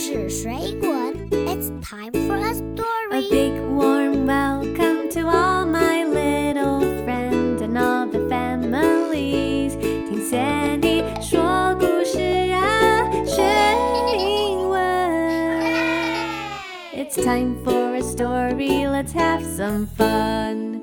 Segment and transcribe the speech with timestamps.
[0.00, 3.30] 事水滚，It's time for a A story.
[3.30, 9.76] big warm welcome to all my little friends and all the families。
[9.78, 12.20] 听 Sandy 说故事
[12.52, 13.42] 啊，学
[14.18, 14.78] 英文。
[16.94, 18.86] It's time for a story.
[18.86, 20.82] Let's have some fun.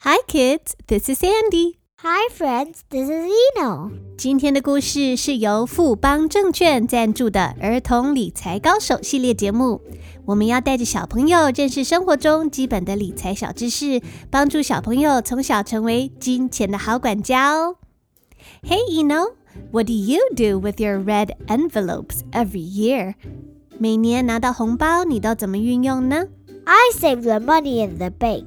[0.00, 0.74] Hi, kids.
[0.86, 1.75] This is Sandy.
[2.06, 3.90] Hi friends, this is Eno.
[4.16, 9.80] 今天的故事是由富邦证券赞助的儿童理财高手系列节目。
[10.24, 14.00] 我们要带着小朋友认识生活中基本的理财小知识，
[14.30, 17.76] 帮助小朋友从小成为金钱的好管家哦。
[18.62, 19.34] Hey, Eno,
[19.70, 23.14] what do you do with your red envelopes every year?
[23.78, 26.26] 每年拿到红包，你都怎么运用呢？
[26.64, 28.46] I save the money in the bank.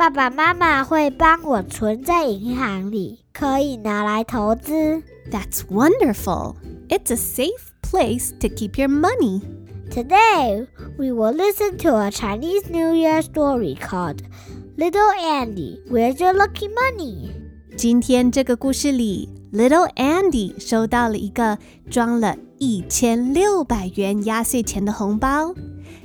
[0.00, 5.02] 爸爸妈妈会帮我存在银行里，可以拿来投资。
[5.30, 6.54] That's wonderful.
[6.88, 9.42] It's a safe place to keep your money.
[9.90, 14.20] Today, we will listen to a Chinese New Year story called
[14.78, 17.32] Little Andy, Where's Your Lucky Money?
[17.76, 21.58] 今天这个故事里，Little Andy 收到了一个
[21.90, 25.54] 装了一千六百元压岁钱的红包，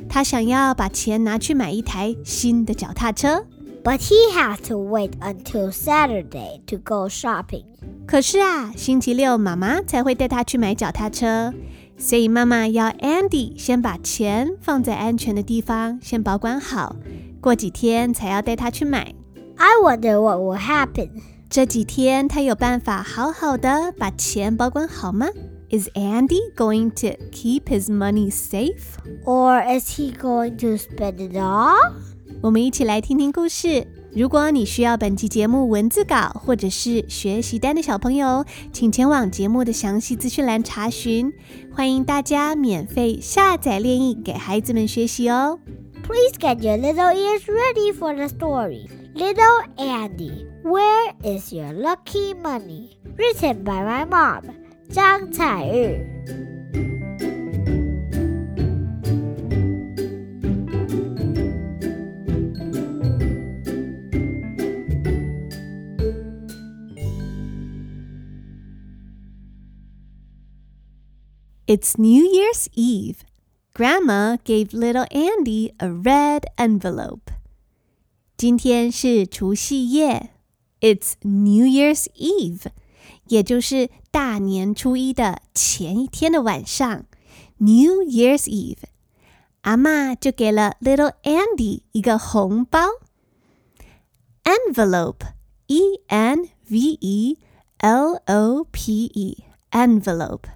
[0.09, 3.45] 他想要把钱拿去买一台新的脚踏车。
[3.84, 7.64] But he has to wait until Saturday to go shopping.
[8.06, 11.54] 可是啊，星期六妈妈才会带他去买脚踏车，
[11.96, 16.96] 所以妈妈要 Andy 先把钱放在安全的地方，先保管好，
[17.40, 19.14] 过几天才要带他去买。
[19.56, 21.10] I wonder what will happen.
[21.48, 25.26] 这几天他有办法好好的把钱保管好吗？
[25.70, 28.98] Is Andy going to keep his money safe？
[29.24, 31.76] Or is he going to spend it all?
[32.41, 33.85] 我们一起来听听故事。
[34.13, 41.33] 如果你需要本期节目文字稿或者是学习单的小朋友，请前往节目的详细资讯栏查询。
[41.73, 45.59] 欢迎大家免费下载练译给孩子们学习哦。
[46.03, 48.87] Please get your little ears ready for the story.
[49.15, 52.97] Little Andy, Where is Your Lucky Money?
[53.17, 54.43] Written by my mom,
[54.89, 55.99] 张彩玉。
[71.66, 73.18] It's New Year's Eve.
[73.72, 77.32] Grandma gave little Andy a red envelope.
[78.36, 80.30] 今天是除夕夜，
[80.80, 82.70] It's New Year's Eve，
[83.28, 87.04] 也就是大年初一的前一天的晚上，
[87.58, 88.84] New Year's Eve。
[89.62, 92.80] 阿嬷就给了 little Andy 一个红包，
[94.42, 97.38] envelope，e n v e
[97.78, 100.53] l o p e，envelope。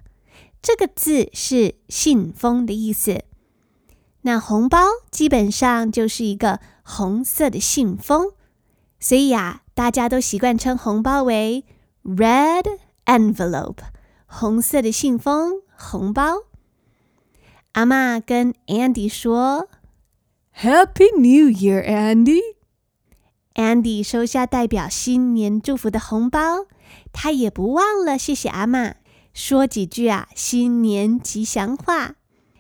[0.61, 3.23] 这个字是信封的意思。
[4.21, 8.33] 那红包基本上就是一个红色的信封，
[8.99, 11.63] 所以呀、大家都习惯称红包为
[12.03, 12.65] red
[13.05, 13.77] envelope，
[14.25, 16.43] 红色的信封，红包。
[17.71, 19.69] 阿嬷跟 Andy 说
[20.57, 22.41] ：“Happy New Year, Andy。”
[23.55, 26.65] Andy 收下代表新年祝福的红包，
[27.13, 28.95] 他也不忘了谢谢阿嬷。
[29.39, 32.15] 说几句啊，新年吉祥话。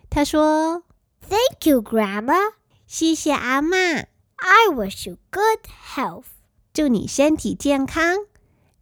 [0.09, 0.83] 他说
[1.27, 2.53] Thank you, Grandma.：“
[2.87, 5.59] 谢谢阿妈，I wish you good
[5.93, 6.23] health.
[6.71, 8.19] 祝你身体健康。”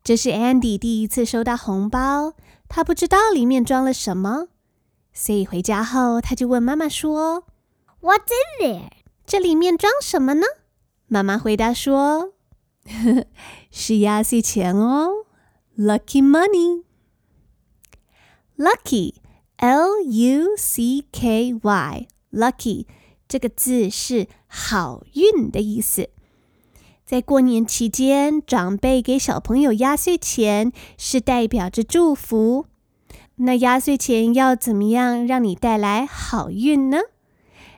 [0.06, 2.34] 这是 Andy 第一次收到红包，
[2.70, 4.50] 他不知道里面装了什么，
[5.12, 7.46] 所以回家后他就问妈妈说
[8.02, 8.30] What's
[8.62, 8.90] in there?：“
[9.26, 10.46] 这里面装什么呢？”
[11.10, 12.34] 妈妈回答说
[13.72, 15.26] ：“是压岁钱哦
[15.76, 16.84] ，Lucky Money。
[18.58, 19.14] Lucky,
[19.58, 22.88] L U C K Y, lucky
[23.28, 26.10] 这个字是好运的意思。
[27.06, 32.66] 在过年期间，长辈给小朋友压岁钱，是代表着祝福。
[33.36, 36.98] 那压岁钱要怎么样让你带来好运呢？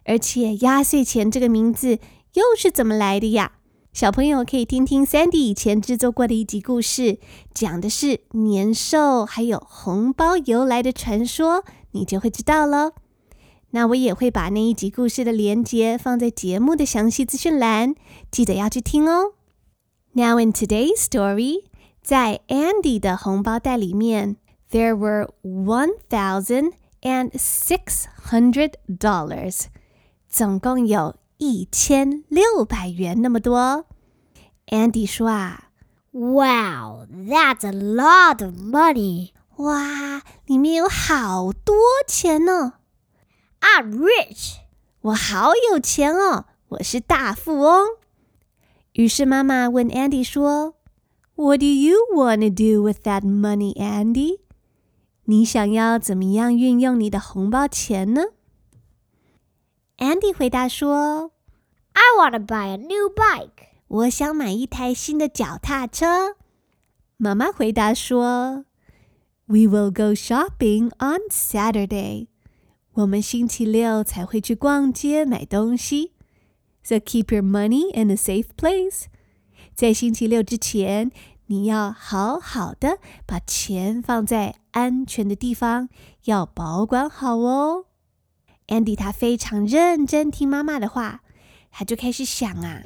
[0.06, 2.00] 而且压岁钱这个名字
[2.36, 3.59] 又是怎么来的呀？
[3.92, 7.20] 小朋友可以听听 Sandy 以前制作过的一集故事，
[7.54, 12.94] 讲的是年兽还有红包由来的传说，你就会知道了。
[13.72, 17.96] 那我也会把那一集故事的连接放在节目的详细资讯栏，
[18.32, 19.34] 记得要去听哦。
[20.14, 21.64] Now in today's story，
[22.02, 24.38] 在 Andy 的红包袋里面
[24.72, 29.66] ，there were one thousand and six hundred dollars，
[30.30, 33.86] 总共有一千六百元那么多。
[34.68, 35.70] Andy 说啊
[36.12, 39.32] ，Wow, that's a lot of money.
[39.56, 41.76] 哇，里面有好多
[42.06, 42.74] 钱呢。
[43.62, 44.58] I'm rich.
[45.00, 47.88] 我好有钱哦，我是大富翁。
[48.92, 50.76] 于是妈妈问 Andy 说
[51.36, 54.40] ：“What do you want to do with that money, Andy？”
[55.24, 58.24] 你想要怎么样运用你的红包钱呢
[59.99, 61.33] ？Andy 回答说：“
[61.95, 63.69] I want to buy a new bike。
[63.89, 66.37] 我想买一台新的脚踏车。”
[67.17, 68.65] 妈妈回答说：“
[69.47, 72.29] We will go shopping on Saturday。
[72.93, 76.13] 我们星期六才会去逛街买东西。
[76.83, 79.05] So keep your money in a safe place。
[79.75, 81.11] 在星期六之前。”
[81.49, 85.91] 你要好好的把钱放在安全的地方，
[86.25, 87.85] 要保管好哦。
[88.70, 91.22] Andy 他非常认真听妈妈的话，
[91.72, 92.84] 他就开始想啊，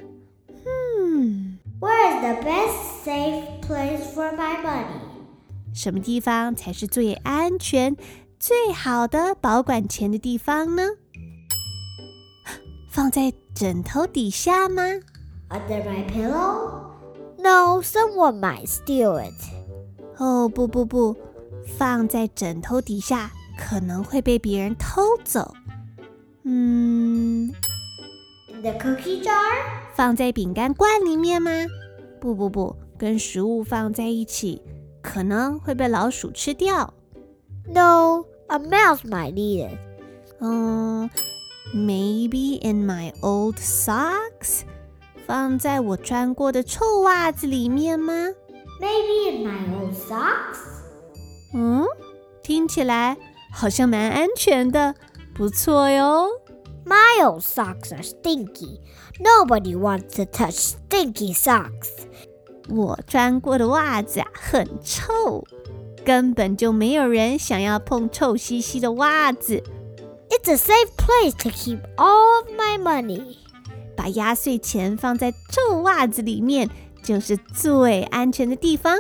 [0.50, 4.86] 嗯，Where is the best safe place for my money？
[5.74, 7.98] 什么地方才是最安全、
[8.40, 10.84] 最好的保管钱的地方呢？
[12.90, 14.84] 放在枕头底下吗
[15.50, 19.34] ？Under my pillow？No, someone might steal it.
[20.18, 21.18] 哦，不不不，
[21.78, 25.54] 放在枕头底下可能会被别人偷走。
[26.44, 27.54] 嗯
[28.62, 29.32] ，The cookie jar
[29.94, 31.52] 放在饼干罐里面吗？
[32.20, 34.62] 不不不，跟食物放在一起
[35.02, 36.94] 可能会被老鼠吃掉。
[37.68, 39.78] No, a mouse might eat it.
[40.40, 41.10] 嗯
[41.74, 44.64] ，Maybe in my old socks.
[45.26, 48.14] 放在我穿过的臭袜子里面吗
[48.82, 50.60] ？Maybe in my old socks。
[51.54, 51.86] 嗯，
[52.42, 53.18] 听起来
[53.53, 54.95] 好像蛮安全的，
[55.35, 56.29] 不错哟。
[56.85, 58.81] My old socks are stinky.
[59.19, 61.89] Nobody wants to touch stinky socks.
[62.69, 65.45] 我穿过的袜子啊，很臭，
[66.05, 69.63] 根本就没有人想要碰臭兮兮的袜子。
[70.31, 73.37] It's a safe place to keep all of my money.
[73.97, 76.71] 把压岁钱放在臭袜子里面，
[77.03, 78.97] 就是最安全的地方。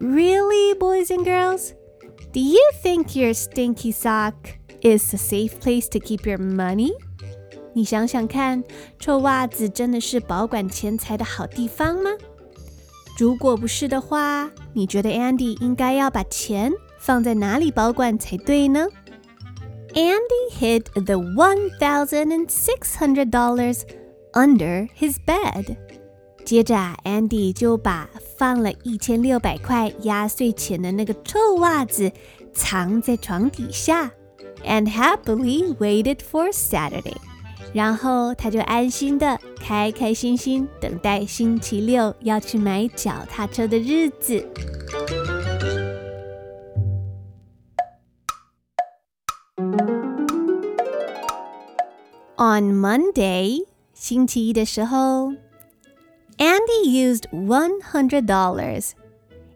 [0.00, 1.72] Really, boys and girls?
[2.36, 4.34] Do you think your stinky sock
[4.80, 6.92] is a safe place to keep your money?
[7.74, 8.62] 你想想看，
[8.98, 12.10] 臭袜子真的是保管钱财的好地方吗？
[13.18, 18.88] 如果不是的话，你觉得 Andy 应该要把钱放在哪里保管才对呢？
[19.94, 23.84] Andy hid the $1,600
[24.32, 25.76] under his bed.
[26.46, 32.10] 接着啊，Andy 就把放了一千六百块压岁钱的那个臭袜子
[32.52, 34.10] 藏在床底下，
[34.64, 37.16] and happily waited for Saturday。
[37.72, 44.46] 然后他就安心的、开开心心等待星期六要去买脚踏车的日子。
[52.36, 53.64] On Monday，
[53.94, 55.32] 星期一的时候
[56.38, 58.90] ，Andy used one hundred dollars.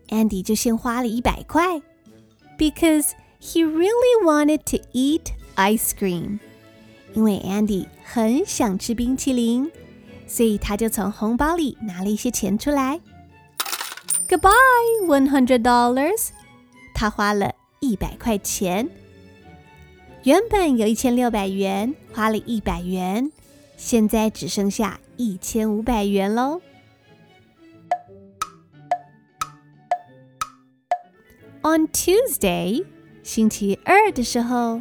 [0.09, 1.81] Andy 就先花了一百块，
[2.59, 3.11] because
[3.41, 6.39] he really wanted to eat ice cream.
[7.15, 9.71] 因为 Andy 很想吃冰淇淋，
[10.27, 13.01] 所以他就从红包里拿了一些钱出来。
[14.29, 16.29] Goodbye, one hundred dollars.
[16.95, 18.89] 他花了一百块钱。
[20.23, 23.31] 原本有一千六百元，花了一百元，
[23.77, 26.61] 现在只剩下一千五百元喽。
[31.63, 32.85] On Tuesday，
[33.23, 34.81] 星期二的时候，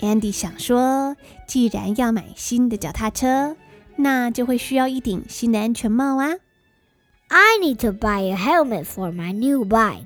[0.00, 1.16] Andy 想说，
[1.46, 3.56] 既然要买新的脚踏车，
[3.96, 6.36] 那就会需要一顶新的安全帽啊。
[7.28, 10.04] I need to buy a helmet for my new bike.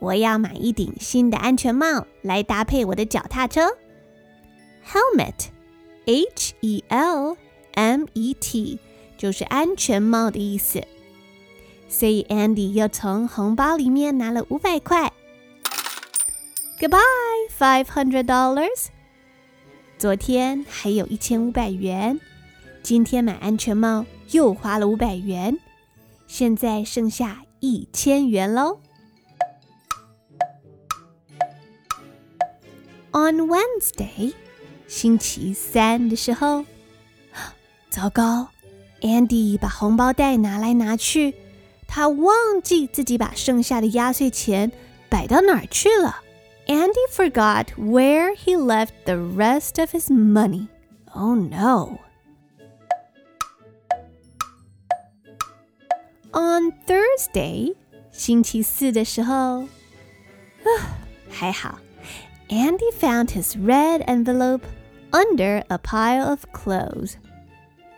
[0.00, 3.62] 我要买一顶新的安全帽来搭配我的脚踏车。
[4.86, 7.38] Helmet，H E L
[7.72, 8.78] M E T，
[9.16, 10.82] 就是安全帽的意思。
[11.89, 15.11] 所以 Andy 又从红包里面拿了五百块。
[16.79, 18.85] Goodbye, five hundred dollars。
[19.97, 22.21] 昨天还有一千五百元，
[22.81, 25.59] 今天买安全帽又花了五百元，
[26.25, 28.79] 现在剩下一千元喽。
[33.11, 34.33] On Wednesday，
[34.87, 36.63] 星期三的时候，
[37.89, 38.47] 糟糕
[39.01, 41.33] ！Andy 把红包袋拿来拿去，
[41.88, 44.72] 他忘记自己把剩下的压岁钱
[45.08, 46.16] 摆到哪儿去了。
[46.66, 50.68] Andy forgot where he left the rest of his money.
[51.12, 51.98] Oh no!
[56.32, 57.76] On Thursday，
[58.10, 59.68] 星期四的时候，啊，
[61.30, 61.78] 还好。
[62.48, 64.62] Andy found his red envelope
[65.12, 67.12] under a pile of clothes.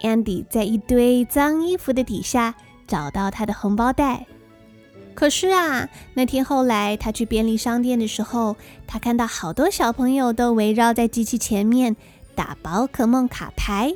[0.02, 2.54] Andy 在一堆脏衣服的底下
[2.91, 4.25] 找到他的红包袋。
[5.15, 11.95] 可是啊，那天后来他去便利商店的时候，他看到好多小朋友都围绕在机器前面
[12.35, 13.95] 打宝可梦卡牌。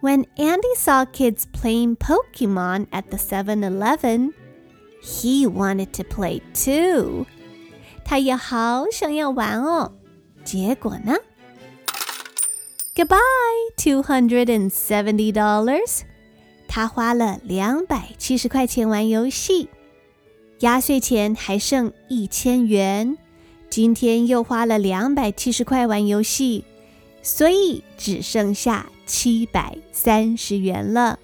[0.00, 4.32] When Andy saw kids playing Pokemon at the 7-Eleven,
[5.02, 7.26] he wanted to play too.
[8.04, 9.92] 他也好想要玩哦。
[10.42, 11.16] 结果呢
[12.94, 13.18] ？Goodbye,
[13.76, 16.07] $270.
[16.68, 19.68] 他花了两百七十块钱玩游戏。
[20.60, 23.16] 压岁钱还剩一千元，
[23.70, 26.64] 今天又花了两百七十块玩游戏，
[27.22, 31.18] 所以只剩下七百三十元了。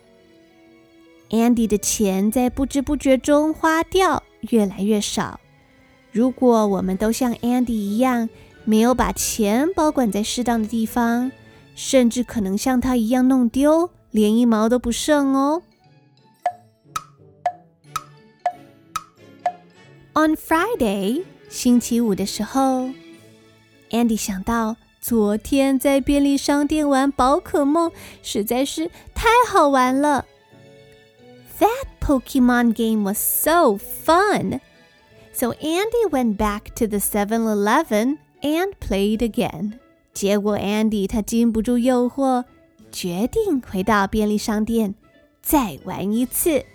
[1.30, 5.40] Andy 的钱在不知不觉中花掉，越来越少。
[6.12, 8.28] 如果我们都像 Andy 一样，
[8.64, 11.32] 没有把钱保管在适当的地方，
[11.74, 15.61] 甚至可能像他一样弄丢，连一毛都不剩哦。
[20.13, 22.89] On Friday，星期五的时候，
[23.91, 30.25] Andy 想到昨天在便利商店玩宝可梦实在是太好玩了。
[31.59, 34.59] That Pokemon game was so fun.
[35.31, 39.79] So Andy went back to the 7-Eleven and played again.
[40.13, 42.43] 结果 Andy 他禁不住诱惑，
[42.93, 44.95] 决定回到便利商店
[45.41, 46.65] 再玩一次。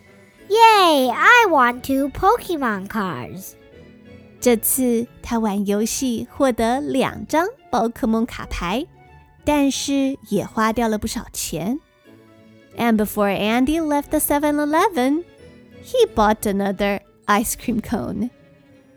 [0.49, 1.11] Yay!
[1.11, 3.53] I want two Pokemon cards.
[4.41, 8.87] 这次他玩游戏获得两张宝可梦卡牌，
[9.43, 11.81] 但是也花掉了不少钱。
[12.77, 15.25] And before Andy left the 7-Eleven,
[15.83, 18.31] he bought another ice cream cone.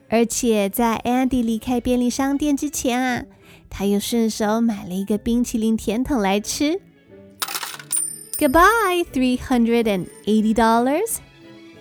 [0.09, 3.25] 而且在 Andy 离开便利商店之前啊，
[3.69, 6.81] 他又顺手买了一个冰淇淋甜筒来吃。
[8.42, 11.18] Goodbye, three hundred and eighty dollars.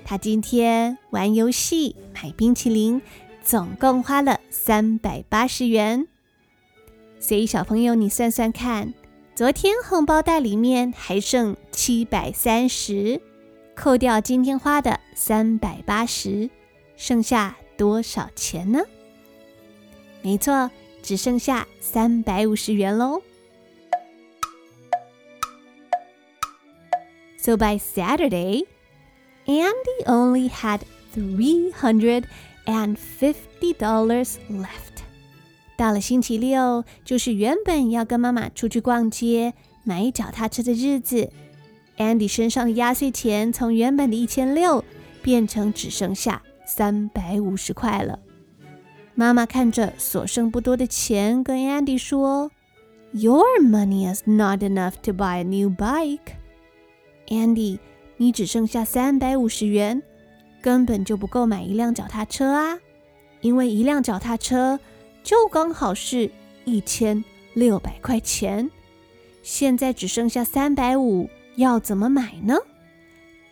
[0.06, 3.02] 他今天玩游戏、买冰淇淋，
[3.44, 6.08] 总共花了三百八十元。
[7.20, 8.94] 所以小朋友，你算算看，
[9.34, 13.20] 昨天红包袋里面还剩七百三十，
[13.74, 16.48] 扣掉今天花的三百八十，
[16.96, 18.82] 剩下多少钱呢？
[20.22, 20.70] 没错，
[21.02, 23.24] 只剩下三百五十元喽。
[27.41, 28.65] So by Saturday.
[29.47, 30.81] Andy only had
[31.15, 32.25] three hundred
[32.67, 35.05] and fifty dollars left.
[35.77, 39.55] 到了星期六，就是原本要跟妈妈出去逛街
[39.85, 41.31] 买脚踏车的日子。
[41.99, 44.85] Andy 身上的压岁钱从原本的一千六
[45.23, 48.19] 变成只剩下三百五十块了。
[49.15, 52.51] 妈妈看着所剩不多的钱，跟 Andy 说：“
[53.13, 56.35] Your money is not enough to buy a new bike,”
[57.32, 57.80] Andy。”
[58.18, 60.00] 你只剩下三百五十元，
[60.62, 62.78] 根本就不够买一辆脚踏车啊！
[63.42, 64.80] 因为一辆脚踏车
[65.24, 66.30] 就刚好是
[66.64, 67.24] 一千
[67.56, 68.70] 六百块钱，
[69.42, 72.60] 现在只剩下三百五，要怎么买呢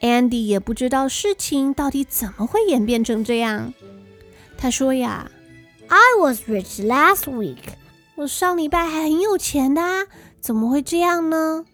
[0.02, 3.74] ？Andy 也不知道事情到底怎么会演变成这样。
[4.56, 5.32] 他说呀
[5.88, 7.74] ：“I was rich last week，
[8.14, 10.06] 我上礼拜还很有钱的，啊
[10.40, 11.66] 怎么会这样呢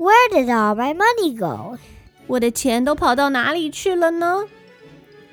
[0.00, 1.78] ？Where did all my money go？”
[2.26, 4.46] 我的钱都跑到哪里去了呢？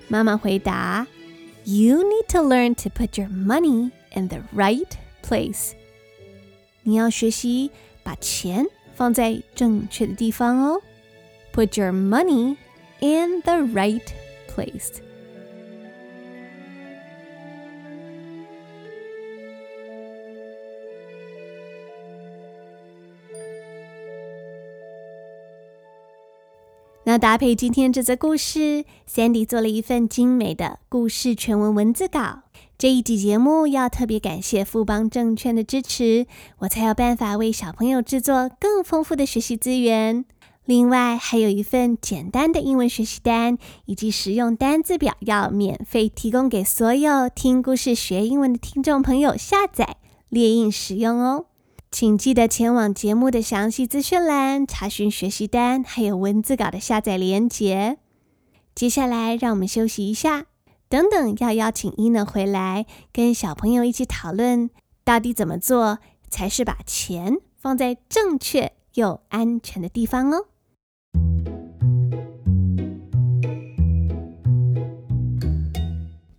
[0.08, 1.08] 妈妈回答：“
[1.66, 4.90] You need to learn to put your money in the right
[5.26, 5.72] place。
[6.84, 7.72] 你要学习
[8.04, 10.82] 把钱放在正确的地方哦。
[11.54, 12.58] Put your money
[13.00, 14.04] in the right
[14.54, 15.02] place。”
[27.19, 32.43] 搭配今天这则故事，Sandy 做了一份精美的故事全文文字稿。
[32.77, 36.27] 这一集节目要特别感谢富邦证券的支持，
[36.59, 40.25] 我才有办法为小朋友制作更丰富的学习资源。
[40.65, 49.97] 另外，还有一份简单的英文学习单以及实用单字表，要免费提供给所有听故事学英文的听众朋友下载
[50.29, 51.47] 列印使用哦。
[51.91, 57.97] 请记得前往节目的详细资讯栏查询学习单，还有文字稿的下载连结。
[58.75, 60.45] 接下来，让我们休息一下，
[60.89, 64.69] 等等要邀请伊能回来，跟小朋友一起讨论，
[65.03, 70.45] 到底怎么做才是把钱放在正确又安全的地方哦。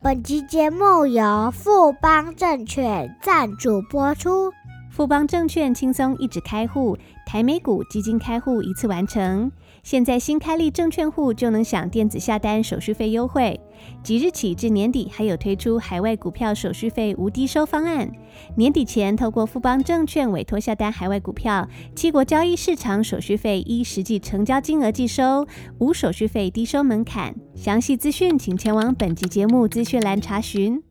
[0.02, 4.54] 本期节目由富邦证券赞助播出。
[5.00, 9.50] 富邦证券轻松一指开户，台美股基金开户一次完成。
[9.82, 13.58] 现在新开立证券户就能享电子下单手续费优惠，
[14.04, 18.12] 即日起至年底还有推出海外股票手续费无低收方案。
[18.58, 21.66] 年底前透过富邦证券委托下单海外股票，
[21.96, 27.34] 七国交易市场手续费依实际成交金额计收，无手续费低收门槛。
[27.56, 30.84] 详细资讯请前往本集节目资讯栏查询。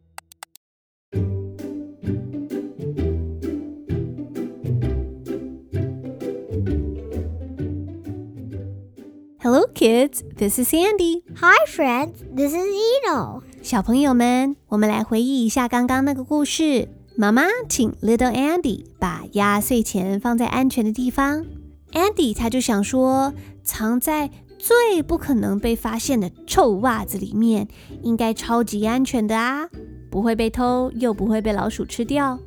[9.50, 10.22] Hello, kids.
[10.36, 11.22] This is Sandy.
[11.36, 12.22] Hi, friends.
[12.36, 13.40] This is Eno.
[13.62, 16.90] 小朋友们，我们来回忆一下刚刚那个故事。
[17.16, 21.46] 妈妈请 Little Andy 把压岁钱放在安全的地方。
[21.92, 23.32] Andy 他就想说，
[23.64, 27.68] 藏在最不可能被发现的臭袜子里面，
[28.02, 29.70] 应该超级安全的啊，
[30.10, 32.38] 不会被偷，又不会被老鼠吃掉。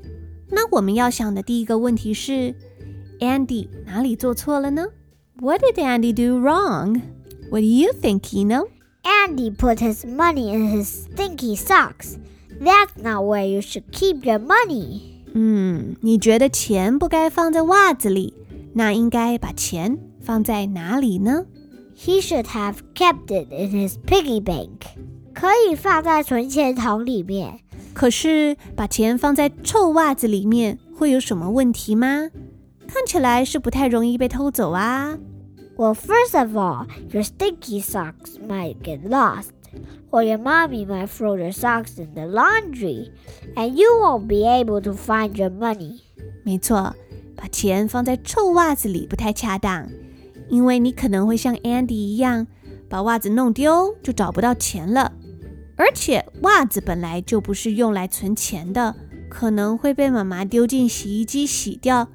[0.51, 2.53] 那我们要想的第一个问题是
[3.19, 4.85] ，Andy 哪里做错了呢
[5.41, 7.01] What did Andy do wrong?
[7.49, 8.67] What do you think, Eno?
[9.03, 12.19] Andy put his money in his stinky socks.
[12.59, 15.23] That's not where you should keep your money.
[15.33, 18.35] Hmm, 嗯，你觉得钱不该放在袜子里，
[18.75, 21.47] 那应该把钱放在哪里呢
[21.97, 24.81] ？He should have kept it in his piggy bank.
[25.33, 27.61] 可以放在存钱筒里面。
[27.95, 32.29] 可是把钱放在臭袜子里面会有什么问题吗？
[32.93, 35.17] 看起来是不太容易被偷走啊。
[35.77, 39.51] well, first of all, your stinky socks might get lost,
[40.11, 43.09] or your mommy might throw your socks in the laundry,
[43.55, 46.01] and you won't be able to find your money.
[46.43, 46.93] 没错，
[47.35, 49.89] 把钱放在臭袜子里不太恰当，
[50.49, 52.45] 因为你可能会像 Andy 一样，
[52.89, 55.13] 把袜子弄丢就找不到钱了。
[55.77, 58.95] 而且袜子本来就不是用来存钱的，
[59.29, 62.07] 可能会被妈妈丢进洗衣机洗掉，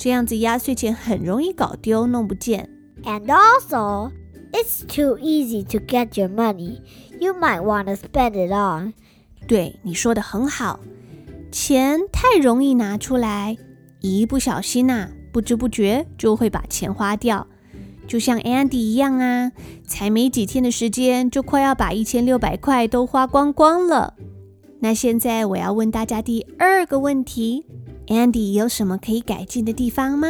[0.00, 2.70] 这样子压岁钱很容易搞丢，弄不见。
[3.02, 4.10] And also,
[4.50, 6.80] it's too easy to get your money.
[7.20, 8.94] You might want to spend it on.
[9.46, 10.80] 对，你说的很好。
[11.52, 13.58] 钱太容易拿出来，
[14.00, 17.46] 一不小心呐，不知不觉就会把钱花掉。
[18.08, 19.52] 就像 Andy 一样啊，
[19.86, 24.14] 才没几天的时间，就快要把一千六百块都花光光了。
[24.78, 27.66] 那现在我要问大家第二个问题
[28.10, 30.28] ：Andy 有什么可以改进的地方吗？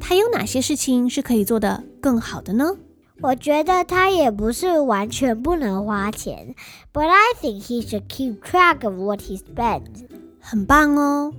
[0.00, 2.76] 他有哪些事情是可以做的更好的呢？
[3.20, 6.54] 我觉得他也不是完全不能花钱
[6.92, 10.06] ，But I think he should keep track of what he spends。
[10.40, 11.32] 很棒哦。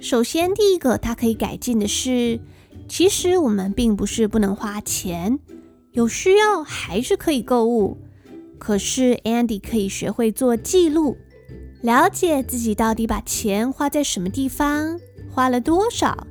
[0.00, 2.40] 首先，第一个他可以改进的是，
[2.88, 5.38] 其实我们并不是不能花钱，
[5.92, 7.98] 有需要还是可以购物。
[8.58, 11.16] 可是 Andy 可以学会做记录，
[11.82, 14.98] 了解自己到底把钱花在什么地方，
[15.30, 16.26] 花了多少。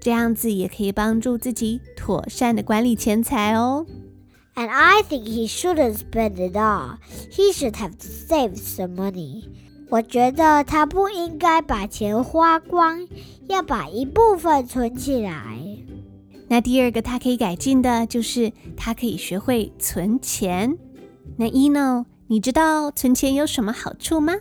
[0.00, 3.86] 这样子也可以帮助自己妥善的管理钱财哦。
[4.54, 6.98] And I think he shouldn't spend it all.
[7.30, 9.44] He should have saved some money.
[9.88, 13.06] 我觉得他不应该把钱花光，
[13.48, 15.58] 要把一部分存起来。
[16.48, 20.76] 那第二个他可以改进的就是他可以学会存钱。
[21.36, 24.32] 那 Eno，你知道存钱有什么好处吗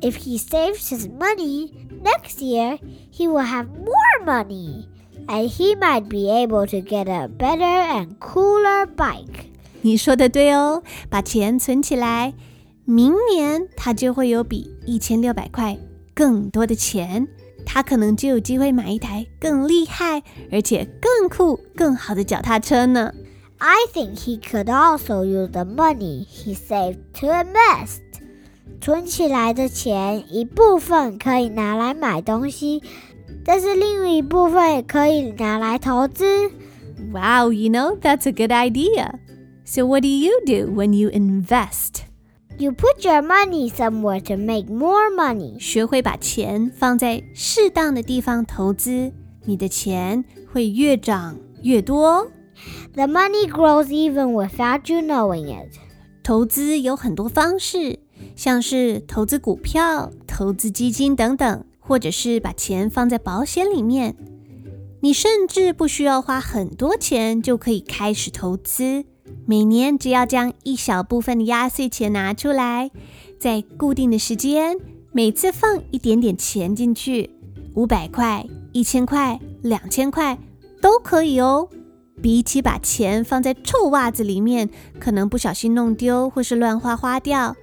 [0.00, 1.72] ？If he saves his money
[2.04, 2.78] next year,
[3.12, 4.84] he will have more money,
[5.26, 9.48] and he might be able to get a better and cooler bike.
[9.80, 12.32] 你说的对哦，把钱存起来，
[12.84, 15.76] 明年他就会有比一千六百块
[16.14, 17.26] 更多的钱，
[17.64, 23.12] 他可能就有机会买一台更厉害而且更酷、更好的脚踏车呢。
[23.59, 28.01] I think he could also use the money he saved to invest.
[28.79, 32.81] 存起来的钱一部分可以拿来买东西，
[33.45, 36.49] 但是另一部分也可以拿来投资。
[37.11, 39.19] Wow, you know that's a good idea.
[39.65, 42.01] So what do you do when you invest?
[42.57, 45.59] You put your money somewhere to make more money.
[45.59, 49.11] 学会把钱放在适当的地方投资，
[49.45, 52.27] 你的钱会越长越多。
[52.96, 55.78] The money grows even without you knowing it.
[56.22, 57.98] 投资有很多方式。
[58.34, 64.16] 像是投资股票、投资基金等等，或者是把钱放在保险里面。
[65.00, 69.04] 你甚至不需要花很多钱就可以开始投资。
[69.44, 72.90] 每年只要将一小部分的压岁钱拿出来，
[73.38, 74.78] 在固定的时间，
[75.12, 77.28] 每次放一点点钱进去，
[77.74, 80.38] 五百块、一千块、两千块
[80.80, 81.68] 都可以哦。
[82.22, 87.54] 比起把钱放在臭袜子里面，可能不小心弄丢或是乱花花掉。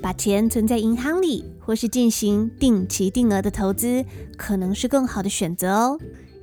[0.00, 4.04] 把钱存在银行里，或是进行定期定额的投资，
[4.36, 5.98] 可能是更好的选择哦。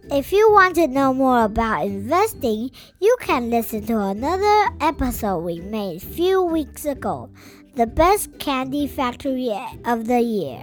[0.10, 5.54] If you want to know more about investing, you can listen to another episode we
[5.54, 7.30] made a few weeks ago,
[7.76, 10.60] The Best Candy Factory of the Year.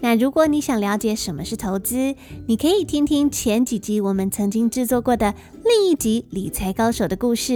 [0.00, 2.14] 那如果你想了解什么是投资，
[2.46, 7.52] 你可以听听前几集我们曾经制作过的另一集《理财高手的故事》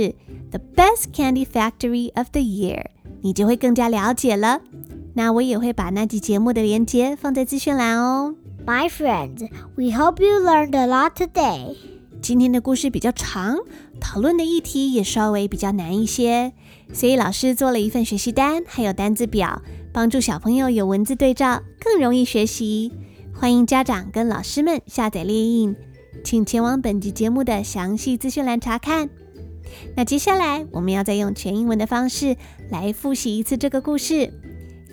[0.51, 2.87] ，The Best Candy Factory of the Year，
[3.21, 4.63] 你就会更加了解了。
[5.13, 8.35] 那我也会把那集节目的链接放在资讯栏哦。
[8.67, 11.77] My friends, we hope you learned a lot today.
[12.23, 13.59] 今天的故事比较长，
[14.01, 16.55] 讨论的议题也稍微比较难一些，
[16.95, 19.61] 所以老师做了一份学习单，还有单字表，
[19.93, 22.91] 帮助小朋友有文字对照，更容易学习。
[23.35, 25.77] 欢迎家长跟老师们下载猎印，
[26.25, 29.09] 请前往本集节目的详细资讯栏查看。
[29.97, 32.37] 那接下来我们要再用全英文的方式
[32.71, 34.33] 来复习一次这个故事。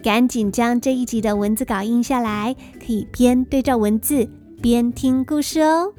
[0.04, 4.30] 赶紧将这一集的文字稿印下来，可以边对照文字
[4.62, 5.94] 边听故事哦。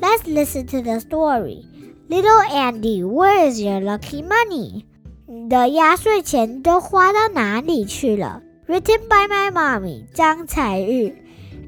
[0.00, 1.64] Let's listen to the story.
[2.08, 4.84] Little Andy, where is your lucky money?
[5.26, 11.12] 你的压岁钱都花到哪里去了？Written by my mommy, 张彩玉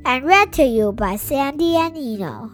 [0.05, 2.51] ，and read to you by Sandy and Eno.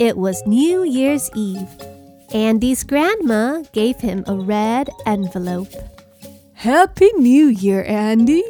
[0.00, 1.68] It was New Year's Eve.
[2.32, 5.68] Andy's grandma gave him a red envelope.
[6.54, 8.42] Happy New Year, Andy.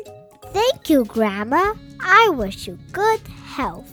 [0.53, 1.75] Thank you, Grandma.
[1.99, 3.91] I wish you good health.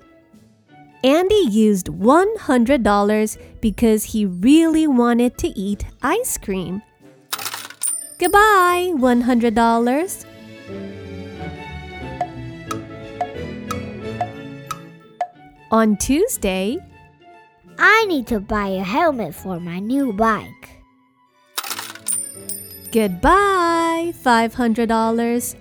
[1.03, 6.81] Andy used $100 because he really wanted to eat ice cream.
[8.17, 10.25] Goodbye, $100.
[15.71, 16.77] On Tuesday,
[17.77, 20.81] I need to buy a helmet for my new bike.
[22.91, 25.55] goodbye, $500.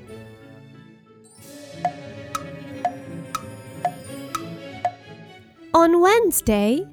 [5.75, 6.87] On Wednesday,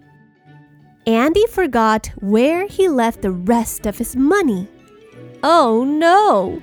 [1.07, 4.67] Andy forgot where he left the rest of his money.
[5.41, 6.61] Oh no!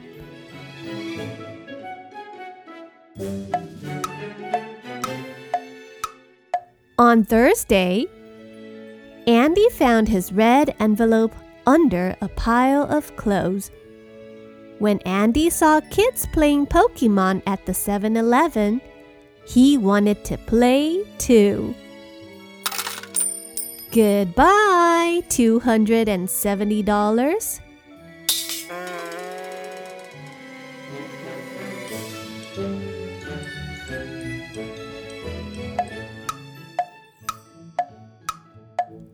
[6.99, 8.05] On Thursday,
[9.27, 11.35] Andy found his red envelope
[11.67, 13.71] under a pile of clothes.
[14.79, 18.83] When Andy saw kids playing Pokemon at the 7 Eleven,
[19.47, 21.75] he wanted to play too.
[23.91, 27.62] Goodbye, $270.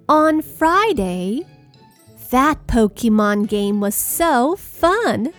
[0.08, 1.44] On Friday,
[2.30, 5.34] that Pokemon game was so fun.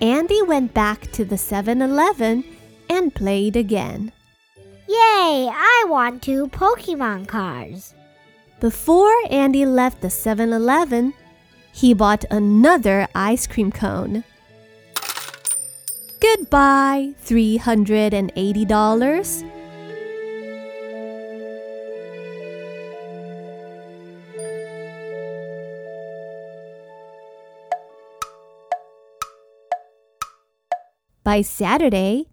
[0.00, 2.44] Andy went back to the 7 Eleven
[2.88, 4.12] and played again.
[4.86, 5.50] Yay!
[5.50, 7.96] I want two Pokemon cards.
[8.60, 11.12] Before Andy left the 7 Eleven,
[11.72, 14.22] he bought another ice cream cone.
[16.20, 19.59] Goodbye, $380?
[31.30, 32.26] By Saturday,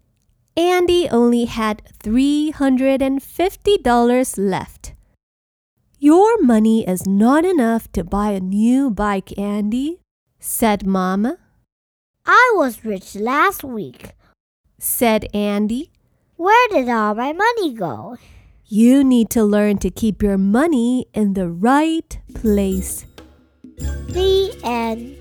[0.56, 4.94] Andy only had $350 left.
[6.00, 10.00] Your money is not enough to buy a new bike, Andy,
[10.40, 11.38] said Mama.
[12.26, 14.16] I was rich last week,
[14.80, 15.92] said Andy.
[16.34, 18.16] Where did all my money go?
[18.66, 23.06] You need to learn to keep your money in the right place.
[23.76, 25.17] The end.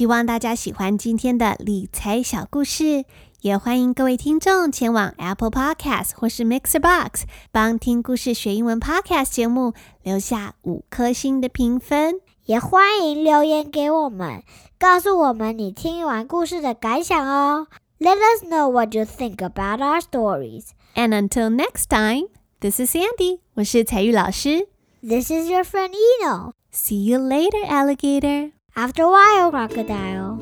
[0.00, 3.04] 希望大家喜欢今天的理财小故事，
[3.40, 14.42] 也欢迎各位听众前往 Apple Podcast 或是 Mixer Box 帮听故事学英文 Podcast 节目留下五颗星的评分，也欢迎留言给我们，
[14.78, 17.68] 告诉我们你听完故事的感想哦。
[17.98, 20.70] Let us know what you think about our stories.
[20.94, 22.28] And until next time,
[22.60, 24.68] this is Sandy，我是彩玉老师。
[25.00, 26.52] This is your friend Eno.
[26.72, 28.52] See you later, alligator.
[28.75, 30.39] After a while, crocodile.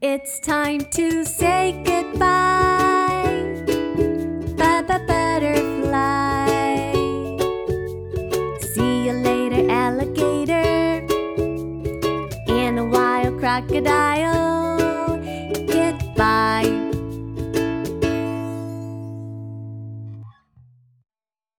[0.00, 3.24] It's time to say goodbye.
[4.56, 6.46] Bye bye, butterfly.
[8.60, 11.04] See you later, alligator.
[12.48, 14.37] And a wild crocodile.